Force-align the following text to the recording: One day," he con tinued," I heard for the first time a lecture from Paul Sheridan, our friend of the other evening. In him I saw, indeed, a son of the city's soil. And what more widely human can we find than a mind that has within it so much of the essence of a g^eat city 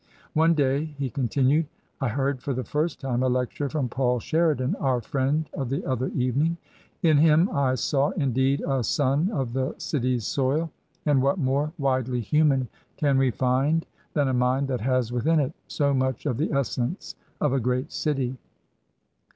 One 0.33 0.55
day," 0.55 0.85
he 0.97 1.11
con 1.11 1.27
tinued," 1.27 1.67
I 2.01 2.09
heard 2.09 2.41
for 2.41 2.55
the 2.55 2.63
first 2.63 2.99
time 3.01 3.21
a 3.21 3.27
lecture 3.29 3.69
from 3.69 3.87
Paul 3.87 4.19
Sheridan, 4.19 4.75
our 4.79 4.99
friend 4.99 5.47
of 5.53 5.69
the 5.69 5.85
other 5.85 6.07
evening. 6.15 6.57
In 7.03 7.19
him 7.19 7.47
I 7.53 7.75
saw, 7.75 8.09
indeed, 8.17 8.63
a 8.67 8.83
son 8.83 9.29
of 9.31 9.53
the 9.53 9.75
city's 9.77 10.25
soil. 10.25 10.71
And 11.05 11.21
what 11.21 11.37
more 11.37 11.71
widely 11.77 12.19
human 12.21 12.67
can 12.97 13.19
we 13.19 13.29
find 13.29 13.85
than 14.15 14.27
a 14.27 14.33
mind 14.33 14.69
that 14.69 14.81
has 14.81 15.11
within 15.11 15.39
it 15.39 15.53
so 15.67 15.93
much 15.93 16.25
of 16.25 16.37
the 16.37 16.51
essence 16.51 17.13
of 17.39 17.53
a 17.53 17.59
g^eat 17.59 17.91
city 17.91 18.37